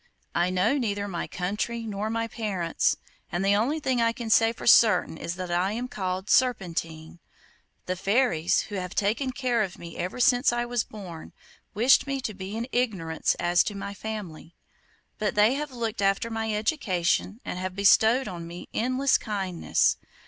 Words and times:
I 0.33 0.49
know 0.49 0.79
neither 0.79 1.07
my 1.07 1.27
country 1.27 1.83
nor 1.85 2.09
my 2.09 2.27
parents, 2.27 2.97
and 3.31 3.45
the 3.45 3.55
only 3.55 3.79
thing 3.79 4.01
I 4.01 4.13
can 4.13 4.31
say 4.31 4.51
for 4.51 4.65
certain 4.65 5.15
is 5.15 5.35
that 5.35 5.51
I 5.51 5.73
am 5.73 5.87
called 5.87 6.27
Serpentine. 6.27 7.19
The 7.85 7.95
fairies, 7.95 8.61
who 8.61 8.75
have 8.77 8.95
taken 8.95 9.31
care 9.31 9.61
of 9.61 9.77
me 9.77 9.97
ever 9.97 10.19
since 10.19 10.51
I 10.51 10.65
was 10.65 10.83
born, 10.83 11.33
wished 11.75 12.07
me 12.07 12.19
to 12.19 12.33
be 12.33 12.57
in 12.57 12.65
ignorance 12.71 13.35
as 13.35 13.63
to 13.65 13.75
my 13.75 13.93
family, 13.93 14.55
but 15.19 15.35
they 15.35 15.53
have 15.53 15.71
looked 15.71 16.01
after 16.01 16.31
my 16.31 16.51
education, 16.51 17.39
and 17.45 17.59
have 17.59 17.75
bestowed 17.75 18.27
on 18.27 18.47
me 18.47 18.69
endless 18.73 19.19
kindness. 19.19 19.97